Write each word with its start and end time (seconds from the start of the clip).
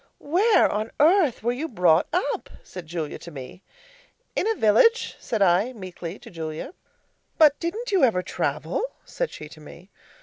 'Where 0.17 0.67
on 0.67 0.89
earth 0.99 1.43
were 1.43 1.51
you 1.51 1.67
brought 1.67 2.07
up?' 2.11 2.49
said 2.63 2.87
Julia 2.87 3.19
to 3.19 3.29
me. 3.29 3.61
'In 4.35 4.47
a 4.47 4.55
village,' 4.55 5.15
said 5.19 5.43
I 5.43 5.73
meekly, 5.73 6.17
to 6.17 6.31
Julia. 6.31 6.73
'But 7.37 7.59
didn't 7.59 7.91
you 7.91 8.03
ever 8.03 8.23
travel?' 8.23 8.83
said 9.05 9.29
she 9.29 9.47
to 9.49 9.61
me. 9.61 9.91